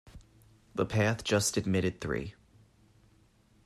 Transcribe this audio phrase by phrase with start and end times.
[0.73, 2.33] The path just admitted three.